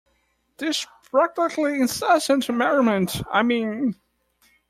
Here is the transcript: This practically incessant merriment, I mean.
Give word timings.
This 0.57 0.87
practically 1.11 1.79
incessant 1.79 2.49
merriment, 2.49 3.21
I 3.29 3.43
mean. 3.43 3.97